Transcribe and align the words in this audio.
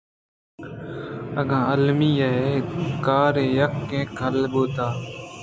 اگاں 1.39 1.63
المیّ 1.73 2.11
ایں 2.23 2.51
کارے 3.05 3.45
یاکہ 3.57 3.99
حالے 4.17 4.45
بوت 4.53 4.77